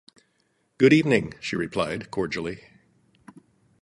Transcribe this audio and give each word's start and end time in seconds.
“Good-evening,” 0.79 1.35
she 1.39 1.55
replied 1.55 2.09
cordially. 2.09 2.63